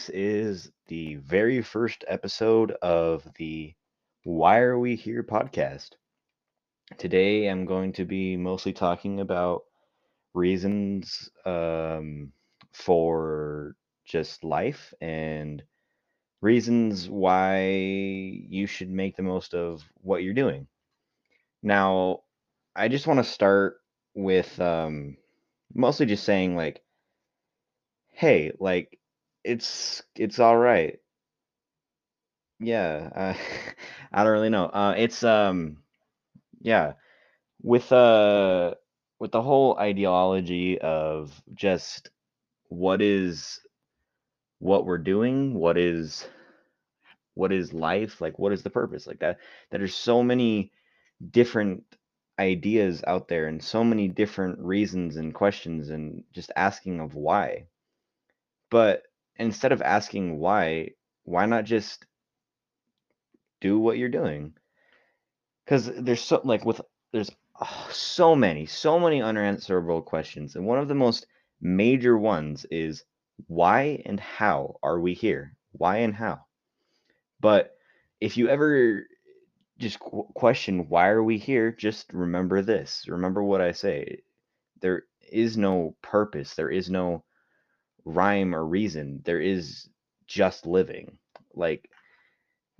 [0.00, 3.74] This is the very first episode of the
[4.24, 5.90] Why Are We Here podcast.
[6.96, 9.64] Today I'm going to be mostly talking about
[10.32, 12.32] reasons um,
[12.72, 13.76] for
[14.06, 15.62] just life and
[16.40, 20.66] reasons why you should make the most of what you're doing.
[21.62, 22.20] Now,
[22.74, 23.76] I just want to start
[24.14, 25.18] with um,
[25.74, 26.82] mostly just saying, like,
[28.12, 28.96] hey, like,
[29.44, 30.98] it's it's all right.
[32.58, 33.34] Yeah, uh,
[34.12, 34.66] I don't really know.
[34.66, 35.78] Uh, it's um,
[36.60, 36.94] yeah,
[37.62, 38.74] with uh,
[39.20, 42.10] with the whole ideology of just
[42.68, 43.60] what is
[44.60, 46.28] what we're doing, what is
[47.34, 49.38] what is life, like what is the purpose, like that.
[49.70, 50.72] That there's so many
[51.30, 51.84] different
[52.38, 57.66] ideas out there and so many different reasons and questions and just asking of why.
[58.70, 59.02] But
[59.40, 60.90] instead of asking why,
[61.24, 62.04] why not just
[63.60, 64.54] do what you're doing?
[65.64, 66.80] Because there's so like with
[67.12, 71.26] there's oh, so many, so many unanswerable questions, and one of the most
[71.60, 73.04] major ones is
[73.46, 75.56] why and how are we here?
[75.72, 76.40] Why and how?
[77.40, 77.72] But
[78.20, 79.06] if you ever
[79.78, 83.06] just qu- question why are we here, just remember this.
[83.08, 84.22] Remember what I say.
[84.80, 86.54] There is no purpose.
[86.54, 87.24] There is no
[88.04, 89.22] rhyme or reason.
[89.24, 89.88] There is
[90.26, 91.18] just living.
[91.54, 91.88] Like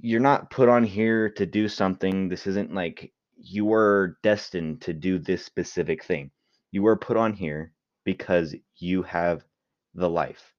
[0.00, 2.28] you're not put on here to do something.
[2.28, 6.30] This isn't like you were destined to do this specific thing.
[6.70, 7.72] You were put on here
[8.04, 9.44] because you have
[9.94, 10.52] the life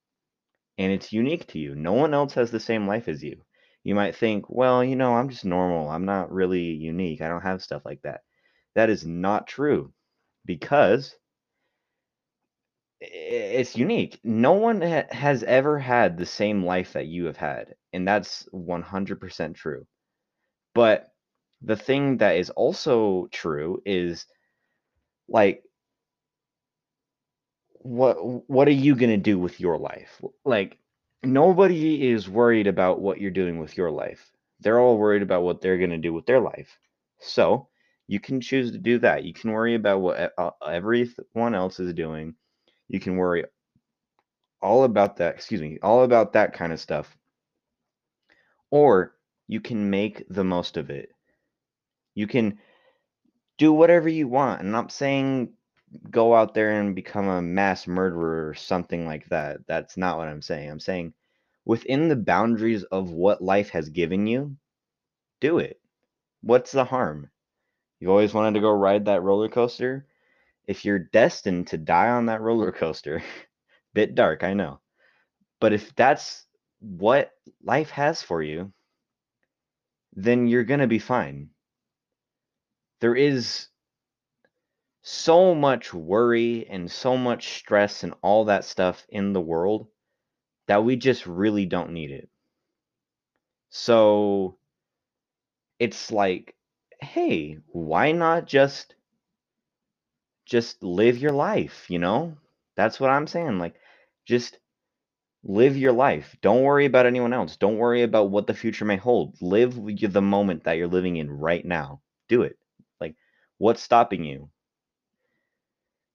[0.78, 1.76] and it's unique to you.
[1.76, 3.42] No one else has the same life as you.
[3.84, 5.90] You might think, well, you know, I'm just normal.
[5.90, 7.22] I'm not really unique.
[7.22, 8.22] I don't have stuff like that.
[8.76, 9.94] That is not true
[10.46, 11.16] because
[13.12, 14.20] it's unique.
[14.24, 18.48] No one ha- has ever had the same life that you have had, and that's
[18.52, 19.86] 100% true.
[20.76, 21.10] But
[21.62, 24.26] the thing that is also true is
[25.28, 25.64] like
[27.80, 28.16] what
[28.50, 30.22] what are you going to do with your life?
[30.46, 30.78] Like
[31.24, 34.32] nobody is worried about what you're doing with your life.
[34.62, 36.78] They're all worried about what they're going to do with their life.
[37.20, 37.68] So,
[38.08, 39.24] you can choose to do that.
[39.24, 42.36] You can worry about what uh, everyone else is doing.
[42.94, 43.44] You can worry
[44.62, 47.18] all about that, excuse me, all about that kind of stuff.
[48.70, 49.16] Or
[49.48, 51.10] you can make the most of it.
[52.14, 52.60] You can
[53.58, 54.62] do whatever you want.
[54.62, 55.54] And I'm saying
[56.12, 59.66] go out there and become a mass murderer or something like that.
[59.66, 60.70] That's not what I'm saying.
[60.70, 61.16] I'm saying
[61.66, 64.56] within the boundaries of what life has given you,
[65.42, 65.82] do it.
[66.42, 67.32] What's the harm?
[68.00, 70.06] You always wanted to go ride that roller coaster?
[70.66, 73.24] If you're destined to die on that roller coaster,
[73.94, 74.80] bit dark, I know.
[75.60, 76.46] But if that's
[76.80, 77.32] what
[77.64, 78.74] life has for you,
[80.16, 81.50] then you're going to be fine.
[83.00, 83.68] There is
[85.02, 89.88] so much worry and so much stress and all that stuff in the world
[90.68, 92.30] that we just really don't need it.
[93.70, 94.58] So
[95.80, 96.56] it's like,
[97.02, 98.96] hey, why not just
[100.46, 102.38] just live your life, you know?
[102.76, 103.60] That's what I'm saying.
[103.60, 103.76] Like
[104.26, 104.58] just
[105.44, 106.36] live your life.
[106.42, 107.58] Don't worry about anyone else.
[107.58, 109.36] Don't worry about what the future may hold.
[109.42, 112.02] Live the moment that you're living in right now.
[112.30, 112.58] Do it.
[113.00, 113.16] Like
[113.58, 114.50] what's stopping you?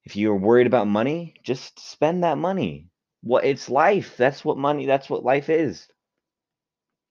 [0.04, 2.88] If you're worried about money, just spend that money.
[3.22, 4.16] What it's life.
[4.16, 5.86] That's what money, that's what life is.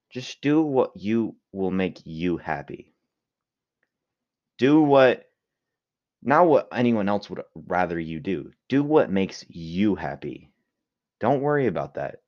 [0.09, 2.93] Just do what you will make you happy.
[4.57, 5.26] Do what
[6.21, 8.51] not what anyone else would rather you do.
[8.69, 10.51] Do what makes you happy.
[11.19, 12.21] Don't worry about that.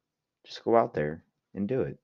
[0.45, 1.97] Just go out there and do it.